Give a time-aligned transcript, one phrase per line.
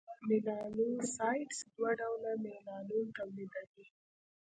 [0.27, 3.85] میلانوسایټس دوه ډوله میلانون تولیدوي: